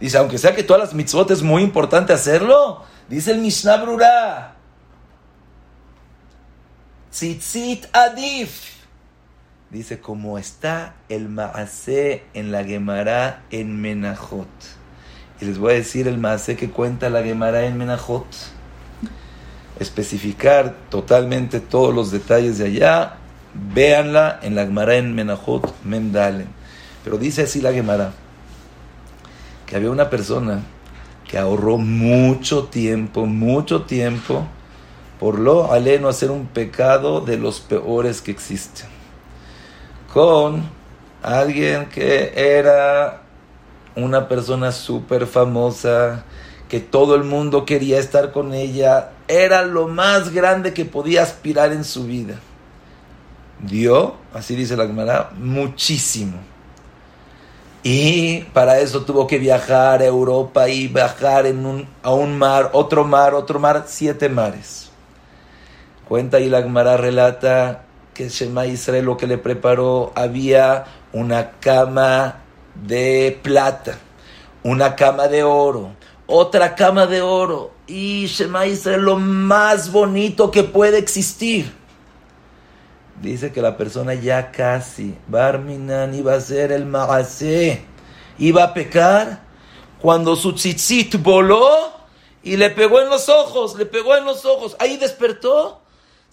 [0.00, 4.56] Dice, aunque sea que todas las mitzvot es muy importante hacerlo, dice el Mishnah Brura.
[7.10, 8.74] Tzitzit adif.
[9.70, 14.48] Dice, como está el Maasé en la Gemara en Menajot.
[15.40, 18.26] Y les voy a decir el Maasé que cuenta la Gemara en Menajot.
[19.78, 23.16] Especificar totalmente todos los detalles de allá.
[23.54, 26.48] Véanla en la Gemara en Menajot Memdalen.
[27.02, 28.12] Pero dice así la Gemara,
[29.66, 30.62] que había una persona
[31.28, 34.46] que ahorró mucho tiempo, mucho tiempo,
[35.20, 38.94] por lo aleno hacer un pecado de los peores que existen
[40.14, 40.62] con
[41.22, 43.23] alguien que era
[43.96, 46.24] una persona súper famosa,
[46.68, 51.72] que todo el mundo quería estar con ella, era lo más grande que podía aspirar
[51.72, 52.40] en su vida.
[53.60, 56.38] Dio, así dice la Gemara, muchísimo.
[57.82, 62.70] Y para eso tuvo que viajar a Europa y viajar en un, a un mar,
[62.72, 64.90] otro mar, otro mar, siete mares.
[66.08, 67.84] Cuenta y la Gemara relata
[68.14, 72.43] que Shema Israel lo que le preparó, había una cama
[72.74, 73.98] de plata,
[74.62, 75.92] una cama de oro,
[76.26, 78.64] otra cama de oro, y Shema
[78.98, 81.72] lo más bonito que puede existir.
[83.20, 87.84] Dice que la persona ya casi, Barminan iba a ser el maasé,
[88.38, 89.42] iba a pecar,
[90.00, 91.92] cuando su tzitzit voló
[92.42, 95.80] y le pegó en los ojos, le pegó en los ojos, ahí despertó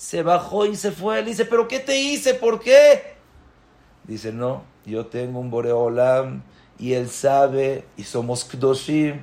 [0.02, 1.22] se bajó y se fue.
[1.22, 2.34] Le dice, ¿pero qué te hice?
[2.34, 3.18] ¿Por qué?
[4.04, 6.44] Dice, no, yo tengo un Boreolam
[6.80, 9.20] y él sabe y somos Kdoshim.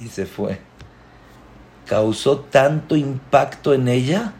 [0.00, 0.58] Y se fue.
[1.86, 4.32] Causó tanto impacto en ella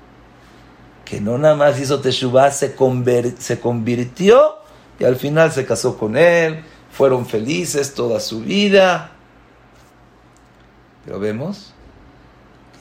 [1.05, 2.74] que no nada más hizo Teshuvah, se,
[3.38, 4.57] se convirtió
[4.98, 6.64] y al final se casó con él.
[6.90, 9.12] Fueron felices toda su vida.
[11.05, 11.72] Pero vemos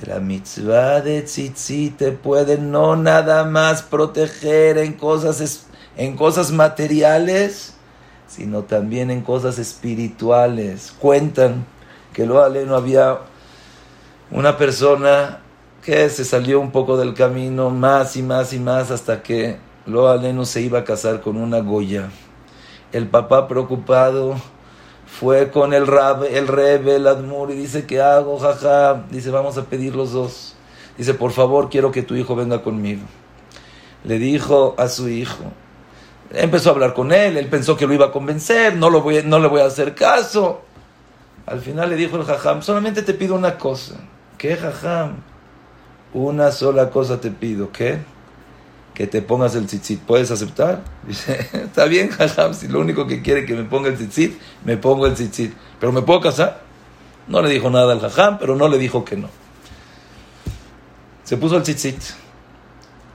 [0.06, 5.68] la mitzvah de tzitzit puede no nada más proteger en cosas,
[6.02, 7.76] en cosas materiales,
[8.28, 10.96] sino también en cosas espirituales.
[10.98, 11.68] Cuentan
[12.12, 13.20] que lo no había
[14.32, 15.42] una persona
[15.84, 20.10] que se salió un poco del camino más y más y más hasta que lo
[20.10, 22.10] aleno se iba a casar con una Goya.
[22.92, 24.38] El papá preocupado
[25.06, 28.40] fue con el rab, el rebe, el admur y dice, ¿qué hago?
[28.40, 29.06] Jaja.
[29.12, 30.56] Dice, vamos a pedir los dos.
[30.98, 33.04] Dice, por favor, quiero que tu hijo venga conmigo.
[34.04, 35.52] Le dijo a su hijo.
[36.34, 39.22] Empezó a hablar con él, él pensó que lo iba a convencer, no, lo voy,
[39.24, 40.62] no le voy a hacer caso.
[41.46, 43.96] Al final le dijo el jajam, solamente te pido una cosa.
[44.38, 45.18] ¿Qué jajam?
[46.14, 48.00] Una sola cosa te pido, ¿qué?
[48.94, 50.02] que te pongas el tzitzit.
[50.02, 50.84] ¿Puedes aceptar?
[51.08, 54.78] Dice, está bien, jajam, si lo único que quiere que me ponga el tzitzit, me
[54.78, 55.54] pongo el tzitzit.
[55.80, 56.62] ¿Pero me puedo casar?
[57.28, 59.30] No le dijo nada al jajam, pero no le dijo que no.
[61.24, 62.02] Se puso el tzitzit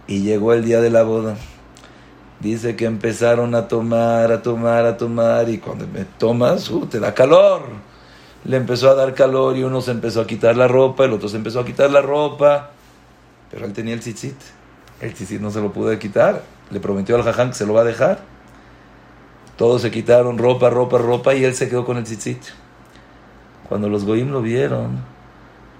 [0.07, 1.37] y llegó el día de la boda.
[2.41, 7.01] Dice que empezaron a tomar, a tomar, a tomar y cuando me tomas, uh, te
[7.01, 7.63] da calor.
[8.45, 11.29] Le empezó a dar calor y uno se empezó a quitar la ropa, el otro
[11.29, 12.71] se empezó a quitar la ropa,
[13.51, 14.37] pero él tenía el tzitzit.
[15.01, 16.43] El tzitzit no se lo pudo quitar.
[16.71, 18.21] Le prometió al jaján que se lo va a dejar.
[19.57, 22.43] Todos se quitaron ropa, ropa, ropa y él se quedó con el tzitzit.
[23.69, 25.01] Cuando los goyim lo vieron,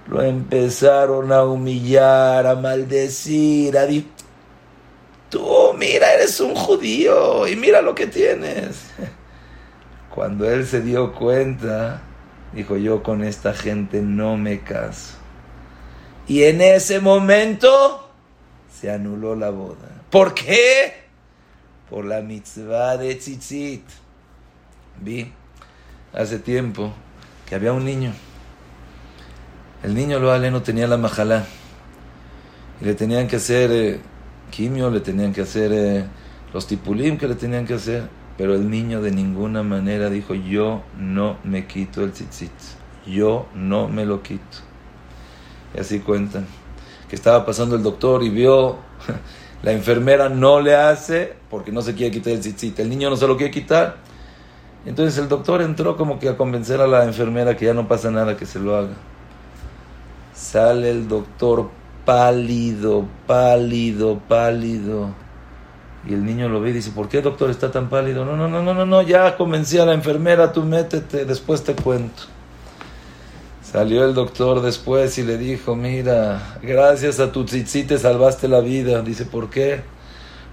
[0.09, 4.07] lo empezaron a humillar, a maldecir, a decir,
[5.29, 8.85] tú mira, eres un judío y mira lo que tienes.
[10.13, 12.01] Cuando él se dio cuenta,
[12.53, 15.15] dijo, yo con esta gente no me caso.
[16.27, 18.09] Y en ese momento
[18.79, 20.03] se anuló la boda.
[20.09, 21.05] ¿Por qué?
[21.89, 23.83] Por la mitzvah de tzitzit.
[24.99, 25.31] Vi
[26.13, 26.91] hace tiempo
[27.47, 28.11] que había un niño.
[29.83, 31.45] El niño lo no tenía la majalá.
[32.81, 33.99] Y le tenían que hacer eh,
[34.51, 36.05] quimio, le tenían que hacer eh,
[36.53, 38.09] los tipulim que le tenían que hacer.
[38.37, 42.51] Pero el niño de ninguna manera dijo, yo no me quito el tzitzit.
[43.07, 44.57] Yo no me lo quito.
[45.75, 46.45] Y así cuentan
[47.09, 48.77] que estaba pasando el doctor y vio,
[49.63, 53.15] la enfermera no le hace porque no se quiere quitar el tzitzit, el niño no
[53.15, 53.97] se lo quiere quitar.
[54.85, 58.11] Entonces el doctor entró como que a convencer a la enfermera que ya no pasa
[58.11, 58.93] nada, que se lo haga.
[60.33, 61.69] Sale el doctor
[62.07, 65.09] pálido, pálido, pálido.
[66.07, 68.23] Y el niño lo ve y dice, ¿por qué doctor está tan pálido?
[68.23, 71.75] No, no, no, no, no, no, ya convencí a la enfermera, tú métete, después te
[71.75, 72.23] cuento.
[73.61, 78.61] Salió el doctor después y le dijo, mira, gracias a tu tzitzit te salvaste la
[78.61, 79.01] vida.
[79.01, 79.81] Dice, ¿por qué?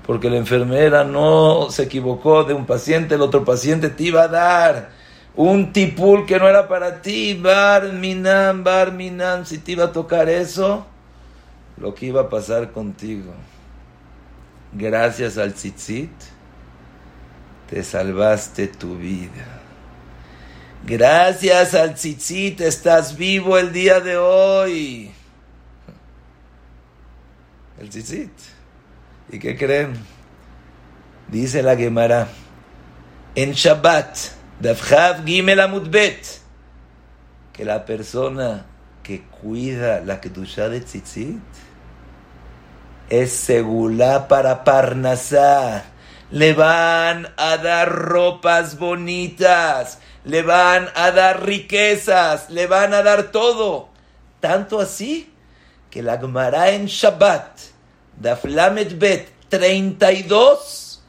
[0.04, 4.28] Porque la enfermera no se equivocó de un paciente, el otro paciente te iba a
[4.28, 4.90] dar
[5.36, 9.92] un tipul que no era para ti, bar minan, bar minan, si te iba a
[9.92, 10.86] tocar eso,
[11.76, 13.32] lo que iba a pasar contigo.
[14.72, 16.10] Gracias al tzitzit,
[17.68, 19.60] te salvaste tu vida.
[20.84, 25.10] Gracias al tzitzit estás vivo el día de hoy.
[27.78, 28.32] El tzitzit.
[29.30, 29.94] ¿Y qué creen?
[31.28, 32.28] Dice la Gemara.
[33.34, 34.16] En Shabbat,
[34.60, 36.24] Davchav Gimel Amudbet,
[37.52, 38.66] que la persona
[39.04, 41.38] que cuida la Kedusha de Tzitzit
[43.10, 45.84] es segula para Parnasá.
[46.30, 53.30] Le van a dar ropas bonitas, le van a dar riquezas, le van a dar
[53.30, 53.90] todo.
[54.40, 55.32] Tanto así
[55.90, 57.60] que la Gemara en Shabbat,
[58.18, 61.02] Daflamet Bet 32,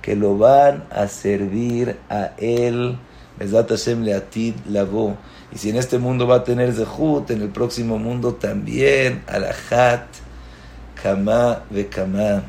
[0.00, 2.96] que lo van a servir a él.
[3.40, 5.16] Hashem Leatit Lavo.
[5.52, 10.06] Y si en este mundo va a tener Zehut, en el próximo mundo también, Alahat,
[11.02, 12.42] Kama Kama.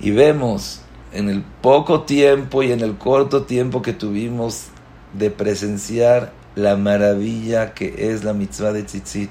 [0.00, 0.80] Y vemos
[1.12, 4.66] en el poco tiempo y en el corto tiempo que tuvimos
[5.12, 9.30] de presenciar la maravilla que es la mitzvah de tzitzit.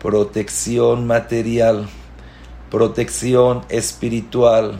[0.00, 1.88] Protección material,
[2.70, 4.78] protección espiritual,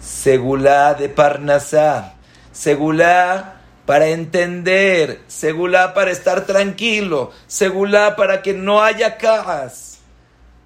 [0.00, 2.14] segulá de parnasá,
[2.52, 3.55] segulá
[3.86, 10.00] para entender, segulá para estar tranquilo, segulá para que no haya cajas,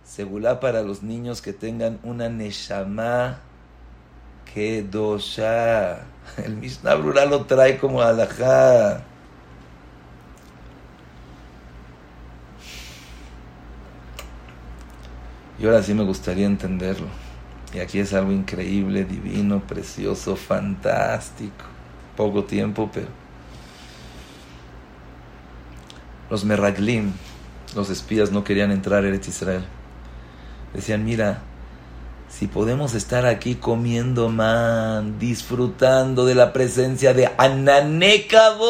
[0.04, 3.40] segulá para los niños que tengan una neshama
[4.52, 6.00] Kedosha.
[6.44, 9.02] El Mishnah Rural lo trae como alajá.
[15.58, 17.08] Y ahora sí me gustaría entenderlo.
[17.74, 21.69] Y aquí es algo increíble, divino, precioso, fantástico.
[22.20, 23.06] Poco tiempo, pero...
[26.28, 27.14] Los Meraglim,
[27.74, 29.64] los espías, no querían entrar a Eretz Israel.
[30.74, 31.40] Decían, mira,
[32.28, 38.66] si podemos estar aquí comiendo man, disfrutando de la presencia de Ananekabod.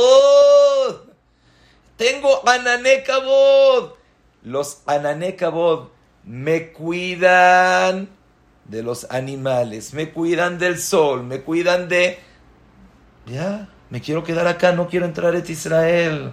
[1.97, 3.95] Tengo Ananekabod.
[4.45, 5.89] Los Ananekabod
[6.23, 8.11] me cuidan
[8.67, 12.30] de los animales, me cuidan del sol, me cuidan de...
[13.31, 16.33] Ya, me quiero quedar acá, no quiero entrar a Israel.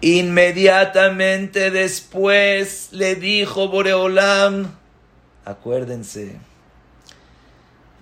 [0.00, 4.74] Inmediatamente después le dijo Boreolam,
[5.44, 6.36] Acuérdense.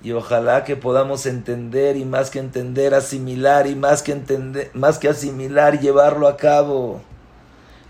[0.03, 4.99] Y ojalá que podamos entender y más que entender, asimilar y más que entender, más
[4.99, 7.03] que asimilar, llevarlo a cabo.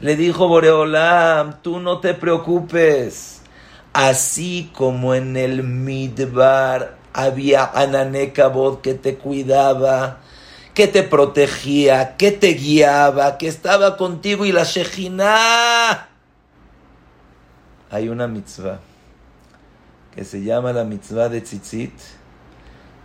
[0.01, 3.43] Le dijo Boreolam, tú no te preocupes.
[3.93, 10.19] Así como en el Midbar había Ananekabod que te cuidaba,
[10.75, 16.09] que te protegía, que te guiaba, que estaba contigo y la Shejina.
[17.91, 18.81] Hay una mitzvah
[20.15, 21.93] que se llama la mitzvah de tzitzit,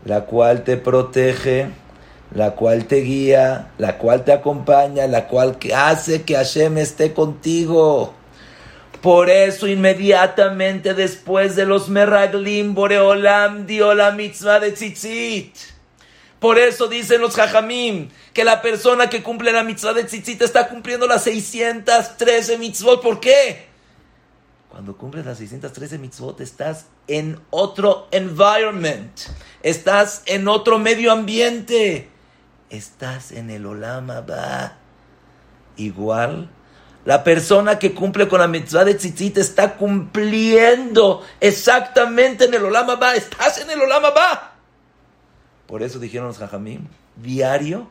[0.06, 1.70] la cual te protege,
[2.34, 8.14] la cual te guía, la cual te acompaña, la cual hace que Hashem esté contigo.
[9.06, 15.56] Por eso inmediatamente después de los Meraglim, Boreolam dio la mitzvah de tzitzit.
[16.40, 20.68] Por eso dicen los Jajamim que la persona que cumple la mitzvah de tzitzit está
[20.68, 23.04] cumpliendo las 613 mitzvot.
[23.04, 23.68] ¿Por qué?
[24.70, 29.20] Cuando cumples las 613 mitzvot, estás en otro environment,
[29.62, 32.10] estás en otro medio ambiente,
[32.72, 34.80] estás en el Olama Ba.
[35.78, 36.50] Igual,
[37.06, 42.96] la persona que cumple con la mitzvah de tzitzit está cumpliendo exactamente en el olama
[42.96, 43.16] va.
[43.16, 44.56] Estás en el olama va.
[45.68, 47.88] Por eso dijeron los jajamim, diario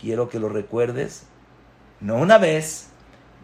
[0.00, 1.24] quiero que lo recuerdes,
[2.00, 2.88] no una vez,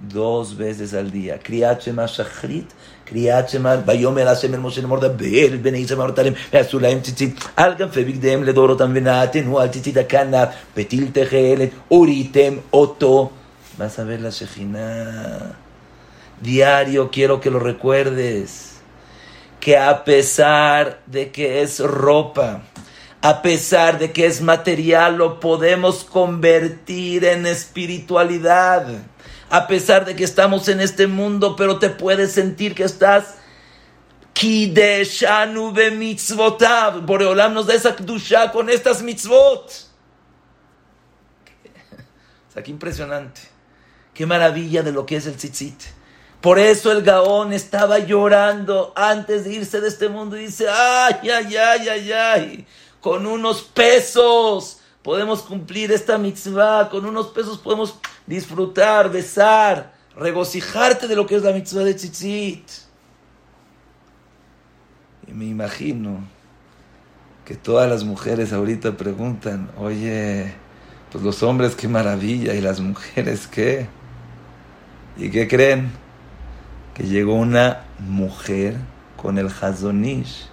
[0.00, 1.38] dos veces al día.
[1.38, 2.70] Kriyat Shachrit,
[3.04, 7.38] Kriyat Shema, Bayom El Hashem El Moshe El Morda, Be'el Bnei Yisrael Martalim, Ve'asulaim Tzitzit,
[7.56, 13.32] Al Ganfe Bigdeem Ledorotam Venatenu Al Tzitzit Akanaf, Betil Tehelet, Uritem Oto,
[13.78, 15.56] Vas a ver la Shejina.
[16.40, 18.76] Diario quiero que lo recuerdes.
[19.60, 22.62] Que a pesar de que es ropa,
[23.22, 28.86] a pesar de que es material, lo podemos convertir en espiritualidad
[29.48, 33.36] a pesar de que estamos en este mundo, pero te puedes sentir que estás
[34.32, 37.06] Kideshanu be mitzvotav.
[37.06, 39.70] Boreolam nos da esa kdusha con estas mitzvot.
[42.48, 43.55] O sea, qué impresionante.
[44.16, 45.78] Qué maravilla de lo que es el tzitzit.
[46.40, 51.28] Por eso el Gaón estaba llorando antes de irse de este mundo y dice, ay,
[51.28, 52.66] ay, ay, ay, ay,
[53.02, 61.16] con unos pesos podemos cumplir esta mitzvah, con unos pesos podemos disfrutar, besar, regocijarte de
[61.16, 62.70] lo que es la mitzvah de tzitzit.
[65.28, 66.20] Y me imagino
[67.44, 70.54] que todas las mujeres ahorita preguntan, oye,
[71.12, 73.86] pues los hombres qué maravilla y las mujeres qué.
[75.16, 75.92] ¿Y qué creen?
[76.94, 78.76] Que llegó una mujer
[79.16, 80.48] con el Hazonish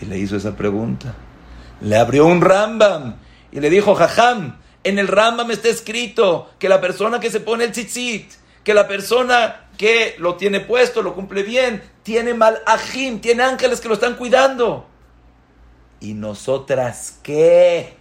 [0.00, 1.14] y le hizo esa pregunta.
[1.80, 3.16] Le abrió un Rambam
[3.52, 7.64] y le dijo, Jajam, en el Rambam está escrito que la persona que se pone
[7.64, 8.32] el tzitzit,
[8.64, 13.80] que la persona que lo tiene puesto, lo cumple bien, tiene mal ajim, tiene ángeles
[13.80, 14.86] que lo están cuidando.
[16.00, 17.96] ¿Y nosotras qué?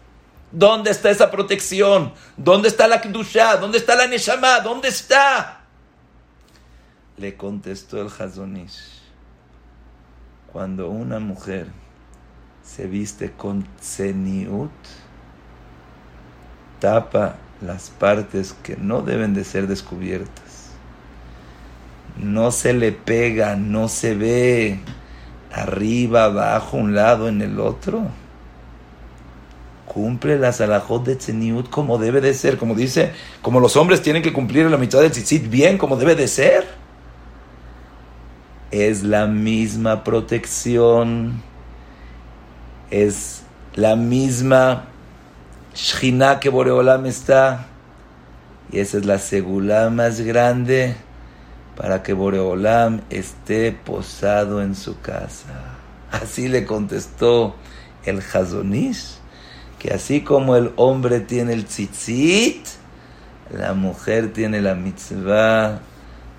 [0.52, 2.14] ¿Dónde está esa protección?
[2.38, 3.58] ¿Dónde está la Kdusha?
[3.58, 4.62] ¿Dónde está la Neshama?
[4.62, 5.57] ¿Dónde está?
[7.18, 9.02] Le contestó el Hazonish.
[10.52, 11.68] Cuando una mujer
[12.64, 14.72] se viste con tseniut,
[16.80, 20.72] tapa las partes que no deben de ser descubiertas.
[22.18, 24.80] No se le pega, no se ve
[25.52, 28.08] arriba, abajo, un lado, en el otro
[29.98, 34.22] cumple las alajot de Tzeniut como debe de ser, como dice, como los hombres tienen
[34.22, 36.77] que cumplir la mitad del tzitzit bien, como debe de ser.
[38.72, 41.42] Es la misma protección,
[42.92, 43.44] es
[43.76, 44.86] la misma
[45.74, 47.68] Shina que Boreolam está,
[48.72, 50.96] y esa es la segula más grande
[51.76, 55.78] para que Boreolam esté posado en su casa.
[56.12, 57.56] Así le contestó
[58.06, 59.18] el Hazonish
[59.80, 62.66] que así como el hombre tiene el tzitzit,
[63.52, 65.80] la mujer tiene la mitzvah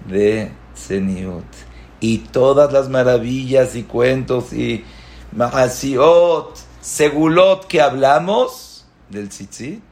[0.09, 1.68] de Zeniut.
[2.01, 4.85] Y todas las maravillas y cuentos y
[5.33, 9.83] maasiot, segulot que hablamos del tzitzit,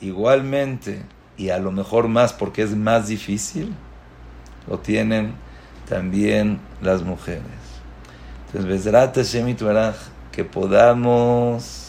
[0.00, 1.02] igualmente,
[1.36, 3.74] y a lo mejor más porque es más difícil,
[4.68, 5.34] lo tienen
[5.88, 7.42] también las mujeres.
[8.52, 8.84] Entonces,
[10.32, 11.84] que podamos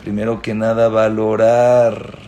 [0.00, 2.18] primero que nada valorar,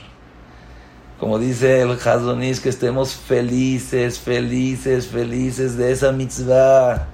[1.23, 7.07] como dice el Hazonis, que estemos felices, felices, felices de esa mitzvah,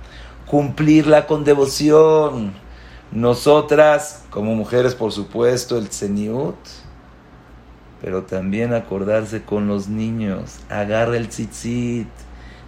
[0.47, 2.55] cumplirla con devoción.
[3.13, 6.57] Nosotras, como mujeres, por supuesto, el tseniut,
[8.01, 12.09] pero también acordarse con los niños, agarra el tzitzit,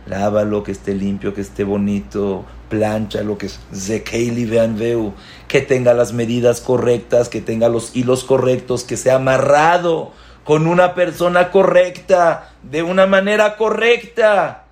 [0.05, 3.59] lávalo, que esté limpio, que esté bonito, plancha, lo que es.
[3.73, 5.15] Zekeili Veu,
[5.49, 10.13] que tenga las medidas correctas, que tenga los hilos correctos, que sea amarrado
[10.51, 14.65] con una persona correcta, de una manera correcta.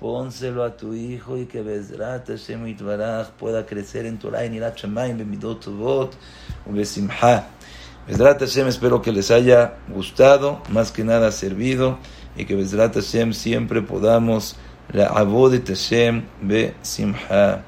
[0.00, 4.78] Pónselo a tu hijo y que Bezrat Hashem Itbaraj pueda crecer en Torah, en Irat
[4.78, 6.16] Shemaim, Bemidot Tuvot,
[6.64, 7.48] Besimha.
[8.06, 11.98] Bezrat Hashem espero que les haya gustado, más que nada servido
[12.34, 14.56] y que Bezrat Hashem siempre podamos
[14.90, 17.62] la Abodet Hashem be Simha.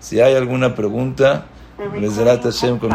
[0.00, 1.44] Si hay alguna pregunta,
[2.00, 2.86] Bezrat Hashem con